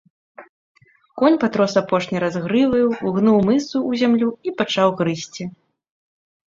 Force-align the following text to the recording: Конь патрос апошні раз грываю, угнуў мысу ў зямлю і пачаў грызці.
Конь 1.21 1.37
патрос 1.43 1.73
апошні 1.83 2.17
раз 2.25 2.35
грываю, 2.47 2.87
угнуў 3.11 3.37
мысу 3.51 3.73
ў 3.73 3.91
зямлю 4.05 4.29
і 4.49 4.59
пачаў 4.65 4.89
грызці. 5.05 5.43